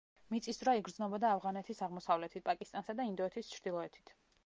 [0.35, 4.17] მიწისძვრა იგრძნობოდა ავღანეთის აღმოსავლეთით, პაკისტანსა და ინდოეთის ჩრდილოეთით.